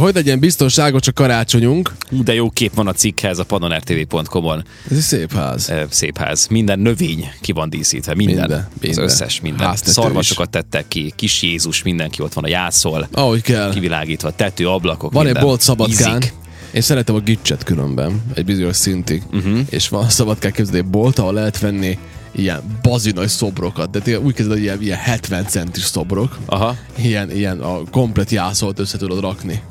[0.00, 1.92] Hogy legyen biztonságos a karácsonyunk?
[2.10, 4.64] De jó kép van a cikkhez a panonrtv.com-on.
[4.90, 5.72] Ez egy szép ház.
[5.88, 6.46] Szép ház.
[6.46, 8.14] Minden növény ki van díszítve.
[8.14, 8.36] Minden.
[8.36, 9.04] Minden, minden.
[9.04, 9.66] Az összes minden.
[9.66, 13.08] Háztető Szarvasokat tettek ki, kis Jézus, mindenki ott van a jászol.
[13.12, 13.72] Ahogy kell.
[13.72, 15.48] Kivilágítva, tető, ablakok, Van egy minden.
[15.48, 16.16] bolt Szabadkán.
[16.16, 16.32] Ízik.
[16.72, 19.22] Én szeretem a gicset különben, egy bizonyos szintig.
[19.32, 19.58] Uh-huh.
[19.70, 21.98] És van Szabadkán képzeld egy bolt, ahol lehet venni
[22.32, 23.90] ilyen bazi nagy szobrokat.
[23.90, 26.38] De tényleg úgy kezded, hogy ilyen, ilyen 70 centis szobrok.
[26.46, 26.76] Aha.
[26.98, 29.62] Ilyen, ilyen a komplet jászolt össze tudod rakni.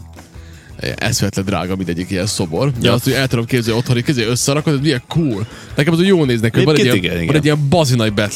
[0.96, 2.72] Eszvetlen drága mindegyik ilyen szobor.
[2.72, 2.94] De Ja.
[2.94, 5.48] azt, hogy el tudom képzelni otthon, hogy összerakod, ez milyen cool.
[5.76, 8.14] Nekem az úgy jó néznek, hogy van egy, ilyen, igen, van egy ilyen bazi nagy.
[8.14, 8.28] De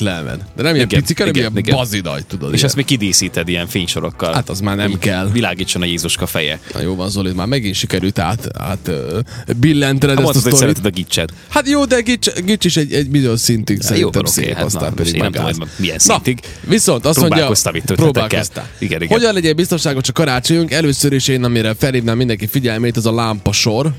[0.56, 1.76] nem ilyen Igen, picik, hanem ilyen igen.
[1.76, 2.50] bazi nagy, tudod.
[2.50, 2.66] És ilyen.
[2.66, 4.34] ezt még kidíszíted ilyen fénysorokkal.
[4.34, 5.30] Hát az már nem kell.
[5.32, 6.60] Világítson a Jézuska feje.
[6.74, 9.20] Na jó van, Zoli, már megint sikerült át, át ö,
[9.60, 10.76] billentened Hát ezt a mondtad, hogy sztorit.
[10.76, 11.34] szereted a gicset.
[11.50, 14.66] Hát jó, de Gics, Gics is egy, egy bizonyos szintig Jó, szerintem oké, szép, hát
[14.66, 16.40] aztán na, pedig nem tudom, hogy milyen szintig.
[16.68, 17.52] Viszont azt mondja,
[17.84, 19.08] Próbálkoztam itt.
[19.08, 20.72] Hogyan legyen biztonságos a karácsonyunk?
[20.72, 23.94] Először is én, amire felhívnám mindenki figyelmét, az a lámpasor.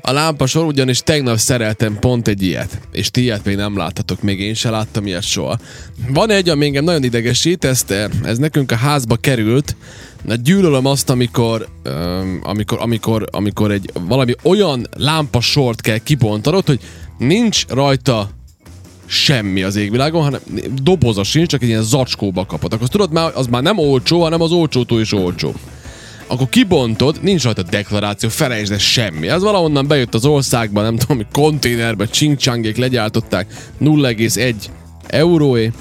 [0.00, 4.40] A lámpasor ugyanis tegnap szereltem pont egy ilyet, és ti ilyet még nem láttatok, még
[4.40, 5.58] én se láttam ilyet soha.
[6.08, 9.76] Van egy, ami engem nagyon idegesít, ezt, eh, ez nekünk a házba került,
[10.22, 16.80] Na, gyűlölöm azt, amikor, öm, amikor, amikor, amikor egy valami olyan lámpasort kell kibontanod, hogy
[17.18, 18.30] nincs rajta
[19.06, 20.40] semmi az égvilágon, hanem
[20.82, 22.72] doboza sincs, csak egy ilyen zacskóba kapod.
[22.72, 25.54] Akkor tudod már, az már nem olcsó, hanem az olcsótól is olcsó.
[26.26, 29.28] Akkor kibontod, nincs rajta deklaráció, felejtsd el semmi.
[29.28, 34.54] Ez valahonnan bejött az országba, nem tudom, hogy konténerbe, csinkcsángék legyártották 0,1
[35.06, 35.72] euróé.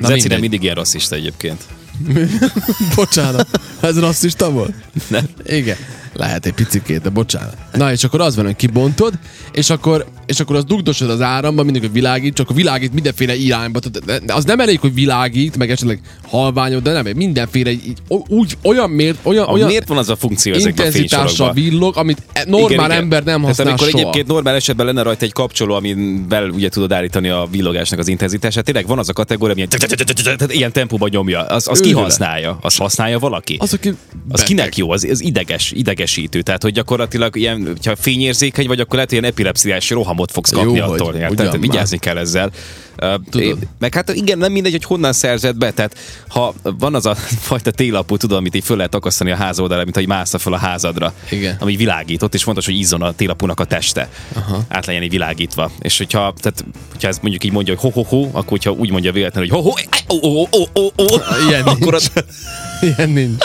[0.00, 1.62] Na Zeci nem mindig ilyen rasszista egyébként.
[2.96, 4.74] Bocsánat, ez rasszista volt?
[5.08, 5.28] Nem.
[5.46, 5.76] Igen.
[6.18, 7.56] Lehet egy picikét, de bocsánat.
[7.72, 9.12] Na, és akkor az van, hogy kibontod,
[9.52, 13.34] és akkor, és akkor az dugdosod az áramba, mindig, hogy világít, csak a világít mindenféle
[13.36, 13.78] irányba.
[13.78, 18.56] Tehát de- az nem elég, hogy világít, meg esetleg halványod, de nem, mindenféle, így, úgy,
[18.62, 22.22] olyan mért, olyan, A, olyan miért van az a funkció ezekben a intenzitással villog, amit
[22.32, 23.02] e- normál Igen, igen.
[23.02, 23.98] ember nem Tehát használ amikor soha.
[24.00, 28.64] egyébként normál esetben lenne rajta egy kapcsoló, amivel ugye tudod állítani a villogásnak az intenzitását,
[28.64, 29.78] tényleg van az a kategória, ami ilyen,
[30.48, 31.40] tehát tempóban nyomja.
[31.40, 32.58] Az, az ki használja?
[32.60, 33.56] Az használja valaki?
[33.60, 33.92] Az, aki
[34.28, 34.90] Az kinek jó?
[34.90, 35.72] Az, az ideges,
[36.08, 36.42] idegesítő.
[36.42, 40.76] Tehát, hogy gyakorlatilag ilyen, hogyha fényérzékeny vagy, akkor lehet, hogy ilyen epilepsziás rohamot fogsz kapni
[40.76, 41.14] Jó, attól.
[41.14, 41.60] ugyan Tehát már.
[41.60, 42.50] vigyázni kell ezzel.
[43.30, 43.40] Tudod.
[43.46, 45.70] én- Meg hát igen, nem mindegy, hogy honnan szerzed be.
[45.70, 45.96] Tehát
[46.28, 47.14] ha van az a
[47.48, 50.52] fajta télapú, tudod, amit így föl lehet akasztani a ház oldalra, mint hogy mászta fel
[50.52, 51.12] a házadra.
[51.30, 51.56] Igen.
[51.60, 54.08] Ami világított, és fontos, hogy izzon a télapúnak a teste.
[54.32, 54.64] Aha.
[54.68, 55.70] Át legyen így világítva.
[55.80, 59.48] És hogyha, tehát, hogyha ez mondjuk így mondja, hogy ho-ho-ho, akkor hogyha úgy mondja véletlenül,
[59.50, 59.74] hogy ho-ho,
[60.08, 61.06] ó, ó, ó, ó, ó,
[61.48, 62.10] Ilyen akkor az,
[62.96, 63.42] Ilyen nincs.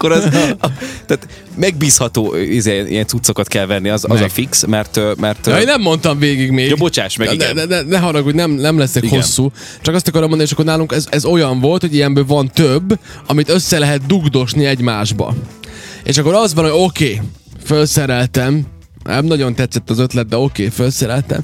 [0.00, 0.22] Akkor az,
[1.06, 4.22] tehát megbízható izé, ilyen cuccokat kell venni, az, az Meg.
[4.22, 6.68] a fix, mert, mert Ja, én nem mondtam végig még.
[6.68, 7.54] Jó, bocsáss meg, ne, igen.
[7.54, 9.20] ne, ne, ne haragudj, nem, nem leszek Igen.
[9.20, 9.52] hosszú.
[9.80, 12.98] Csak azt akarom mondani, és akkor nálunk ez, ez olyan volt, hogy ilyenből van több,
[13.26, 15.34] amit össze lehet dugdosni egymásba.
[16.04, 17.20] És akkor az van, hogy oké, okay,
[17.64, 18.66] felszereltem,
[19.04, 21.40] nem nagyon tetszett az ötlet, de oké, okay, felszereltem,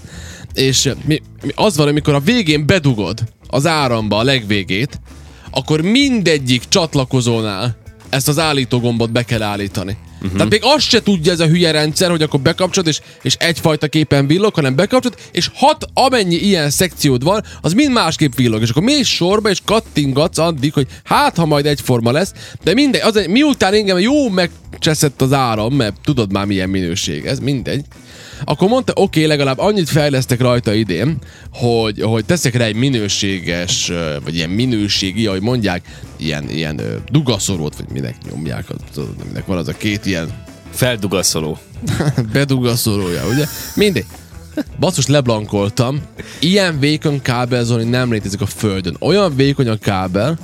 [0.54, 3.18] és mi, mi, az van, amikor a végén bedugod
[3.48, 5.00] az áramba a legvégét,
[5.50, 9.96] akkor mindegyik csatlakozónál ezt az állító gombot be kell állítani.
[10.16, 10.32] Uh-huh.
[10.32, 13.88] Tehát még azt se tudja ez a hülye rendszer, hogy akkor bekapcsolod, és, és egyfajta
[13.88, 18.62] képen villog, hanem bekapcsolod, és hat amennyi ilyen szekciód van, az mind másképp villog.
[18.62, 23.00] És akkor mész sorba, és kattingatsz addig, hogy hát, ha majd egyforma lesz, de mindegy,
[23.00, 27.84] az, miután engem jó megcseszett az áram, mert tudod már milyen minőség ez, mindegy,
[28.44, 31.18] akkor mondta, oké, okay, legalább annyit fejlesztek rajta idén,
[31.52, 33.92] hogy, hogy teszek rá egy minőséges,
[34.24, 35.82] vagy ilyen minőségi, ahogy mondják,
[36.16, 38.66] ilyen, ilyen ö, dugaszorút, vagy minek nyomják,
[39.26, 41.58] minek van az a két ilyen feldugaszoló.
[42.32, 43.44] bedugaszolója, ugye?
[43.74, 44.04] Mindegy.
[44.78, 46.02] Basszus, leblankoltam.
[46.40, 48.96] Ilyen vékony kábel, Zoli, nem létezik a földön.
[49.00, 50.38] Olyan vékony a kábel,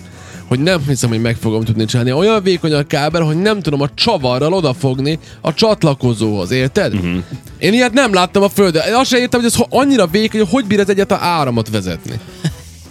[0.52, 2.12] hogy nem hiszem, hogy meg fogom tudni csinálni.
[2.12, 6.94] Olyan vékony a kábel, hogy nem tudom a csavarral odafogni a csatlakozóhoz, érted?
[6.94, 7.22] Uh-huh.
[7.58, 8.82] Én ilyet nem láttam a földön.
[8.86, 11.68] Én azt sem értem, hogy ez annyira vékony, hogy hogy bír ez egyet a áramot
[11.68, 12.20] vezetni.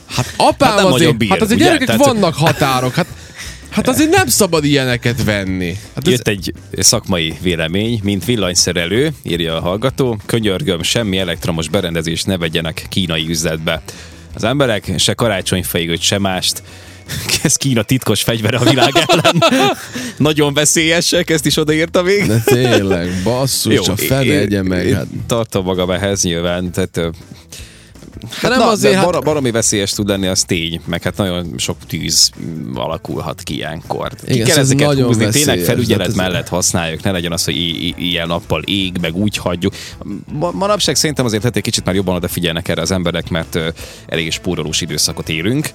[0.07, 1.65] Hát apám Hát azért, bír, hát azért ugye?
[1.65, 2.93] gyerekek Tehát- vannak határok.
[2.93, 3.07] Hát,
[3.69, 5.77] hát azért nem szabad ilyeneket venni.
[5.95, 12.27] Hát ez, Jött egy szakmai vélemény, mint villanyszerelő, írja a hallgató, könyörgöm, semmi elektromos berendezést
[12.27, 13.81] ne vegyenek kínai üzletbe.
[14.35, 16.63] Az emberek se karácsonyfejűt, se mást.
[17.43, 19.43] Ez Kína titkos fegyvere a világ ellen.
[20.17, 22.25] Nagyon veszélyesek, ezt is odaírta még.
[22.25, 24.85] de tényleg, basszus, a fene egye meg.
[24.87, 25.05] én Hát.
[25.27, 26.99] Tartom magam ehhez nyilván, tehát
[28.41, 31.17] De nem Na, azért, de hát, bar- baromi veszélyes tud lenni, az tény, meg hát
[31.17, 32.29] nagyon sok tűz
[32.73, 34.09] alakulhat ki ilyenkor.
[34.25, 37.31] Ki Igen, kell ez ezeket nagyon húzni, tényleg felügyelet hát ez- mellett használjuk, ne legyen
[37.31, 39.73] az, hogy i- i- ilyen nappal ég, meg úgy hagyjuk.
[40.33, 43.67] Ma- Manapság szerintem azért hát egy kicsit már jobban odafigyelnek erre az emberek, mert ö,
[44.07, 45.69] elég spórolós időszakot élünk,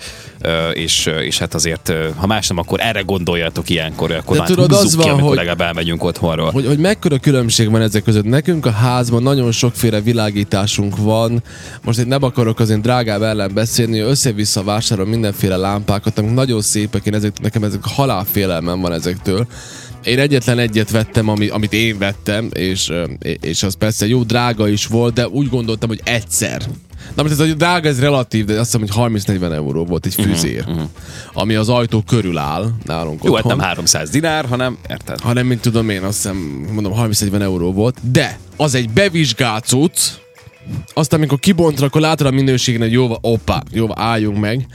[0.72, 4.72] és, és hát azért, ha más nem, akkor erre gondoljatok ilyenkor, akkor De már tudod,
[4.72, 6.50] az ki, van, hogy- legalább elmegyünk otthonról.
[6.50, 8.24] hogy, hogy mekkora különbség van ezek között.
[8.24, 11.42] Nekünk a házban nagyon sokféle világításunk van.
[11.82, 16.62] Most itt nem akarok az én drágább ellen beszélni, össze-vissza vásárol mindenféle lámpákat, amik nagyon
[16.62, 19.46] szépek, én ezek, nekem ezek halálfélelmem van ezektől.
[20.04, 22.92] Én egyetlen egyet vettem, ami, amit én vettem, és,
[23.40, 26.62] és az persze jó drága is volt, de úgy gondoltam, hogy egyszer.
[27.14, 30.14] Na most ez a drága, ez relatív, de azt hiszem, hogy 30-40 euró volt egy
[30.14, 30.82] füzér, uh-huh,
[31.32, 35.20] ami az ajtó körül áll nálunk Jó, hát otthon nem 300 dinár, hanem érted?
[35.20, 36.36] hanem mint tudom én, azt hiszem,
[36.72, 39.98] mondom, 30-40 euró volt, de az egy bevizsgált cucc,
[40.98, 44.66] azt amikor kibontra, akkor látod a minőségen, hogy jóva, oppá, jóva, álljunk meg.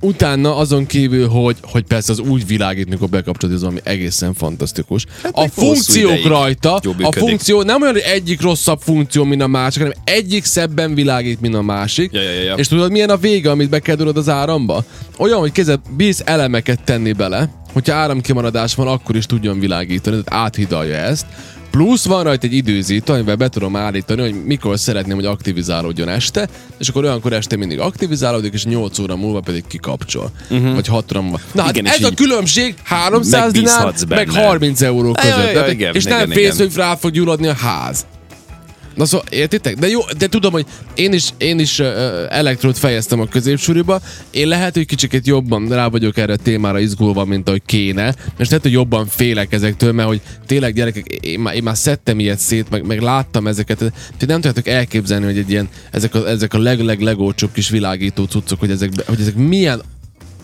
[0.00, 5.06] Utána azon kívül, hogy, hogy persze az úgy világít, mikor bekapcsolod, az valami egészen fantasztikus.
[5.22, 9.82] Hát a funkciók rajta, a funkció nem olyan, hogy egyik rosszabb funkció, mint a másik,
[9.82, 12.12] hanem egyik szebben világít, mint a másik.
[12.12, 12.54] Ja, ja, ja.
[12.54, 14.84] És tudod, milyen a vége, amit be kell durod az áramba?
[15.18, 20.44] Olyan, hogy kezed bíz elemeket tenni bele, hogyha áramkimaradás van, akkor is tudjon világítani, tehát
[20.44, 21.26] áthidalja ezt.
[21.74, 26.48] Plusz van rajta egy időzítő, amivel be tudom állítani, hogy mikor szeretném, hogy aktivizálódjon este,
[26.78, 30.30] és akkor olyankor este mindig aktivizálódik, és 8 óra múlva pedig kikapcsol.
[30.50, 30.74] Uh-huh.
[30.74, 31.40] Vagy 6 óra múlva.
[31.52, 34.44] Na hát Igen, ez a különbség 300 dinár, meg benne.
[34.44, 35.36] 30 euró Ja, között.
[35.36, 36.66] ja, ja, Tehát- igen, és nem igen, félsz, igen.
[36.66, 38.06] hogy rá fog gyulladni a ház.
[38.94, 39.76] Na szóval, értitek?
[39.76, 41.86] De jó, de tudom, hogy én is, én is uh,
[42.28, 44.00] elektrót fejeztem a középsúlyba.
[44.30, 48.14] Én lehet, hogy kicsit jobban rá vagyok erre a témára izgulva, mint ahogy kéne.
[48.38, 52.18] És lehet, hogy jobban félek ezektől, mert hogy tényleg gyerekek, én már, én már szedtem
[52.18, 53.78] ilyet szét, meg, meg láttam ezeket.
[53.78, 53.92] Tehát
[54.26, 58.60] nem tudjátok elképzelni, hogy egy ilyen, ezek a, ezek a leg-leg legolcsóbb kis világító cuccok,
[58.60, 59.82] hogy ezek, hogy ezek milyen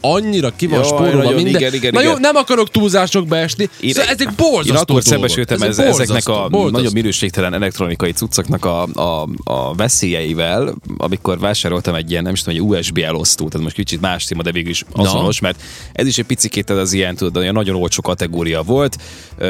[0.00, 1.46] annyira ki van spórolva minden.
[1.46, 2.20] igen, igen, Na jó, igen.
[2.20, 3.68] nem akarok túlzásokba esni.
[3.80, 6.76] Én, szóval ezek borzasztó Én akkor szembesültem Ezek ez, ezeknek a borzasztó.
[6.76, 12.58] nagyon minőségtelen elektronikai cuccoknak a, a, a veszélyeivel, amikor vásároltam egy ilyen, nem is tudom,
[12.58, 15.62] egy USB elosztó, tehát most kicsit más téma, de végül is azonos, mert
[15.92, 18.96] ez is egy picikét az ilyen, tudod, olyan nagyon olcsó kategória volt,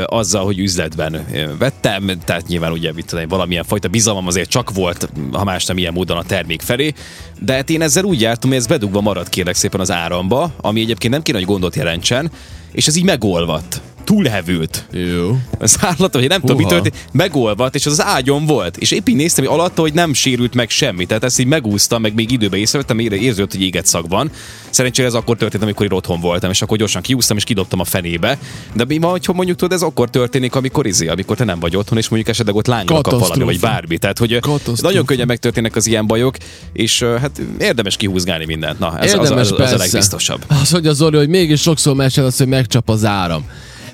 [0.06, 1.26] azzal, hogy üzletben
[1.58, 5.78] vettem, tehát nyilván ugye mit tudom, valamilyen fajta bizalmam azért csak volt, ha más nem
[5.78, 6.92] ilyen módon a termék felé,
[7.40, 10.80] de hát én ezzel úgy jártam, hogy ez bedugva maradt kérlek szépen az áramba, ami
[10.80, 12.30] egyébként nem kéne, hogy gondot jelentsen,
[12.72, 13.80] és ez így megolvadt.
[14.04, 14.84] Túlhevült.
[14.92, 15.38] Jó.
[15.58, 16.74] Az állat, hogy nem tudom, mi Húha.
[16.74, 18.76] történt, megolvadt, és az az ágyon volt.
[18.76, 21.06] És épp így néztem, hogy alatta, hogy nem sérült meg semmi.
[21.06, 24.30] Tehát ezt így megúsztam, meg még időben észrevettem, érződött, hogy éget szag van.
[24.70, 27.84] Szerencsére ez akkor történt, amikor én otthon voltam, és akkor gyorsan kiúztam, és kidobtam a
[27.84, 28.38] fenébe.
[28.74, 31.76] De mi van, hogyha mondjuk tudod, ez akkor történik, amikor izé, amikor te nem vagy
[31.76, 33.98] otthon, és mondjuk esetleg ott lányra kap valami, vagy bármi.
[33.98, 34.38] Tehát, hogy
[34.80, 36.36] nagyon könnyen megtörténnek az ilyen bajok,
[36.72, 38.78] és hát érdemes kihúzgálni mindent.
[38.78, 40.44] Na, ez az, az, Érdemes az, az a legbiztosabb.
[40.48, 43.44] Az, hogy az Zoli, hogy mégis sokszor mesel az, hogy megcsap az áram.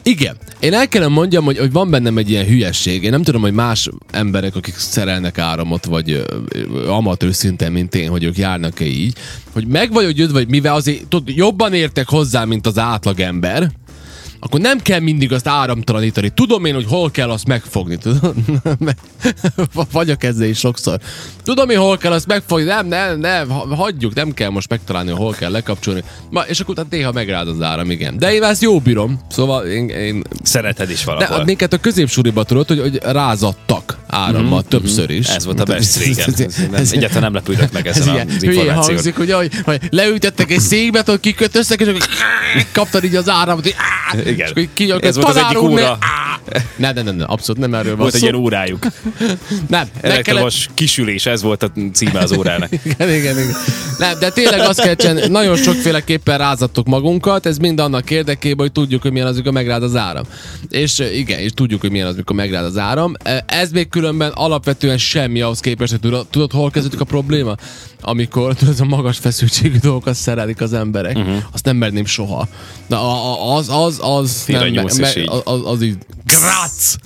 [0.09, 3.03] Igen, én el kellene mondjam, hogy, hogy van bennem egy ilyen hülyesség.
[3.03, 8.09] Én nem tudom, hogy más emberek, akik szerelnek áramot, vagy ö, amatőr szinten, mint én,
[8.09, 9.17] hogy ők járnak-e így,
[9.53, 13.71] hogy meg vagyok győzve, vagy mivel azért tudod, jobban értek hozzá, mint az átlagember,
[14.41, 16.29] akkor nem kell mindig azt áramtalanítani.
[16.29, 18.35] Tudom én, hogy hol kell azt megfogni, tudod?
[19.93, 20.99] Vagyok ezzel is sokszor.
[21.43, 22.65] Tudom én, hol kell azt megfogni.
[22.65, 26.03] Nem, nem, nem, ha- hagyjuk, nem kell most megtalálni, hol kell lekapcsolni.
[26.31, 28.19] Ma, és akkor utána néha megrád az áram, igen.
[28.19, 29.21] De én ezt jó bírom.
[29.29, 31.45] Szóval én, én Szereted is de valahol.
[31.45, 34.69] minket a középsúliba tudod, hogy, hogy rázadtak árammal mm-hmm.
[34.69, 35.29] többször is.
[35.29, 36.35] Ez volt a best régen.
[36.73, 38.85] Ez- Egyáltalán nem lepődök meg ez ezen ilyen az információn.
[38.85, 42.07] hangzik, hogy, hogy, hogy leültettek egy székbe, hogy kikötöztek, és akkor
[42.73, 43.75] kaptad így az áramot, hogy
[44.27, 44.47] Igen.
[44.47, 45.99] és akkor ki, Ez volt az egyik óra.
[46.01, 46.26] áh.
[46.77, 48.87] Ne, ne, ne, ne, abszolút nem erről van Volt egy ilyen órájuk.
[48.87, 48.97] Nem,
[49.69, 52.73] meg kellett, Elektromos kisülés, ez volt a címe az órának.
[52.85, 53.55] igen, igen, igen.
[53.99, 58.73] Nem, de tényleg azt kell csinálni, nagyon sokféleképpen rázattuk magunkat, ez mind annak érdekében, hogy
[58.73, 60.25] tudjuk, hogy milyen az, amikor megrád az áram.
[60.69, 63.15] És igen, és tudjuk, hogy milyen az, amikor megrád az áram.
[63.47, 67.55] Ez még különben alapvetően semmi ahhoz képest, hogy tudod, tudod hol kezdődik a probléma?
[68.01, 71.17] Amikor tudod, a magas feszültségű dolgokat szerelik az emberek.
[71.17, 71.37] Uh-huh.
[71.53, 72.49] Azt nem merném soha.
[72.87, 75.29] De a, a, az, az, az, Félrenyúlsz, és így.
[75.29, 76.97] az, az, az így, grac!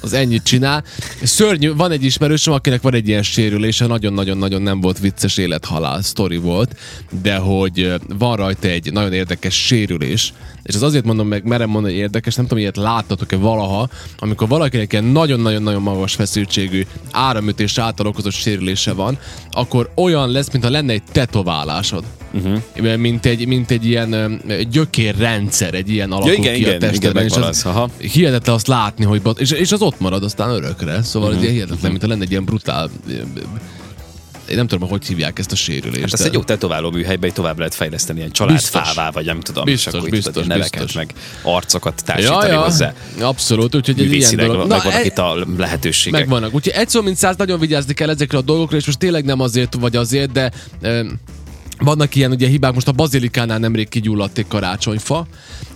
[0.00, 0.84] az ennyit csinál.
[1.22, 6.36] Szörnyű, van egy ismerősöm, akinek van egy ilyen sérülése, nagyon-nagyon-nagyon nem volt vicces élethalál sztori
[6.36, 6.76] volt,
[7.22, 10.32] de hogy van rajta egy nagyon érdekes sérülés,
[10.62, 14.48] és az azért mondom meg, merem mondani, hogy érdekes, nem tudom, ilyet láttatok-e valaha, amikor
[14.48, 19.18] valakinek ilyen nagyon-nagyon-nagyon magas feszültségű áramütés által okozott sérülése van,
[19.50, 22.04] akkor olyan lesz, mintha lenne egy tetoválásod.
[22.32, 22.96] Uh-huh.
[22.96, 26.90] Mint, egy, mint egy ilyen ö, gyökérrendszer, egy ilyen alakul igen, ki igen, a igen,
[26.90, 27.90] testedben, és megvan az, aha.
[27.98, 31.02] hihetetlen azt látni, hogy bat, és, és az ott marad aztán örökre.
[31.02, 31.44] Szóval uh-huh.
[31.44, 32.90] ez hihetetlen, mint ha lenne egy ilyen brutál
[34.48, 36.00] én nem tudom, hogy hívják ezt a sérülést.
[36.00, 39.64] Hát ezt de- egy jó tetováló műhelyben tovább lehet fejleszteni, ilyen családfává, vagy nem tudom.
[39.64, 40.94] Biztos, és akkor biztos, biztos, neveket, biztos.
[40.94, 42.94] meg arcokat társítani hozzá.
[43.20, 44.68] Abszolút, úgyhogy egy ilyen dolog.
[44.68, 46.20] megvannak e- itt a lehetőségek.
[46.20, 46.54] Megvannak.
[46.54, 49.40] Úgyhogy egy szó, mint száz, nagyon vigyázni kell ezekre a dolgokra, és most tényleg nem
[49.40, 50.52] azért vagy azért, de
[51.78, 55.26] vannak ilyen ugye hibák, most a bazilikánál nemrég kigyulladt egy karácsonyfa,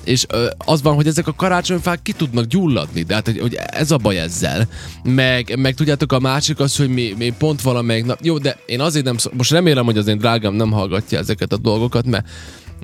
[0.05, 3.55] és ö, az van, hogy ezek a karácsonyfák ki tudnak gyulladni, de hát hogy, hogy
[3.55, 4.69] ez a baj ezzel.
[5.05, 8.81] Meg, meg tudjátok a másik az, hogy mi, mi pont valamelyik nap, jó, de én
[8.81, 12.27] azért nem, szok- most remélem, hogy az én drágám nem hallgatja ezeket a dolgokat, mert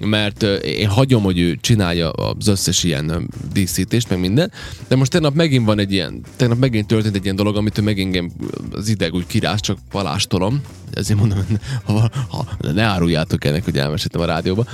[0.00, 4.52] mert én hagyom, hogy ő csinálja az összes ilyen díszítést, meg minden,
[4.88, 7.82] de most tegnap megint van egy ilyen, tegnap megint történt egy ilyen dolog, amit ő
[7.82, 8.30] meg engem
[8.72, 10.60] az ideg úgy kiráz, csak palástolom,
[10.92, 11.38] ezért mondom,
[11.84, 14.66] ha, ha, ne áruljátok ennek, hogy elmeséltem a rádióba.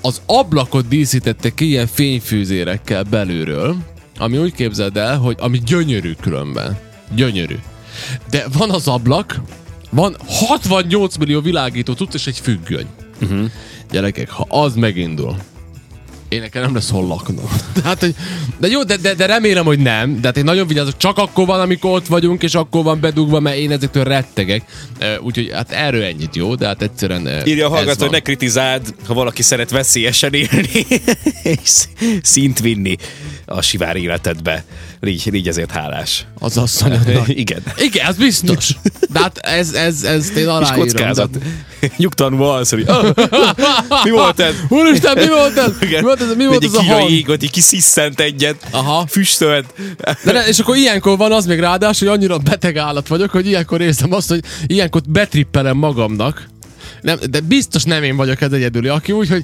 [0.00, 3.76] Az ablakot díszítette ki ilyen fényfűzérekkel belülről,
[4.18, 6.78] ami úgy képzeld el, hogy ami gyönyörű különben.
[7.14, 7.56] Gyönyörű.
[8.30, 9.40] De van az ablak,
[9.90, 12.86] van 68 millió világító tudsz, és egy függöny.
[13.20, 13.50] Uh-huh.
[13.90, 15.36] Gyerekek, ha az megindul,
[16.30, 17.50] én nekem nem lesz hol laknom.
[17.82, 18.14] Tehát, hogy,
[18.58, 20.20] de jó, de, de, de, remélem, hogy nem.
[20.20, 23.40] De hát én nagyon vigyázok, csak akkor van, amikor ott vagyunk, és akkor van bedugva,
[23.40, 24.62] mert én ezektől rettegek.
[25.20, 29.14] Úgyhogy hát erről ennyit jó, de hát egyszerűen Írja a hallgató, hogy ne kritizáld, ha
[29.14, 30.86] valaki szeret veszélyesen élni,
[31.42, 31.84] és
[32.22, 32.96] szint vinni
[33.44, 34.64] a sivár életedbe.
[35.00, 36.26] Légy, légy ezért hálás.
[36.38, 37.28] Az asszonyodnak.
[37.44, 37.62] Igen.
[37.78, 38.70] Igen, az biztos.
[39.12, 40.78] De hát ez, ez, ez én És aláírom.
[40.78, 41.30] kockázat.
[41.30, 41.38] de-
[41.96, 43.14] Nyugtalanul alsz, hogy ah,
[44.04, 44.54] mi volt ez?
[44.68, 45.72] Úristen, mi volt ez?
[45.80, 46.02] Mi Igen.
[46.20, 47.10] Volt ez, mi volt ez a hang?
[47.10, 49.06] égot, így kiszisztent egyet, Aha.
[49.06, 49.66] füstölt.
[50.24, 53.46] De ne, és akkor ilyenkor van az még ráadásul, hogy annyira beteg állat vagyok, hogy
[53.46, 56.48] ilyenkor érzem azt, hogy ilyenkor betrippelem magamnak.
[57.00, 59.42] Nem, de biztos nem én vagyok ez egyedüli, aki úgy, hogy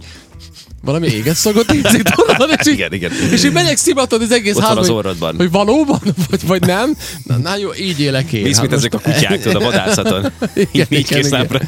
[0.83, 3.11] valami éget szagot ízik, tudod, és Igen, igen.
[3.33, 5.37] És így megyek szimatod az egész Ott van házba, az hogy- orrodban.
[5.37, 6.97] Hogy valóban, vagy, vagy nem.
[7.25, 8.43] Na, na jó, így élek én.
[8.43, 10.33] Mész, Hát mint ezek a kutyák, tudod, a vadászaton.
[10.55, 11.61] Igen, Így igen, készlábra.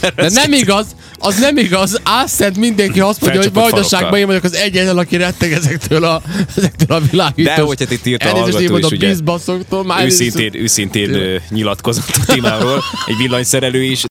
[0.00, 0.86] De nem igaz,
[1.18, 5.52] az nem igaz, álszent mindenki azt mondja, hogy vajdaságban én vagyok az egyetlen, aki retteg
[5.52, 6.22] ezektől a,
[6.56, 7.54] ezektől a világítós.
[7.54, 12.32] De, hogy hát itt írta a hallgató is, ugye, bizbaszoktól, már Őszintén, őszintén nyilatkozott a
[12.32, 12.82] témáról.
[13.06, 14.04] Egy villanyszerelő is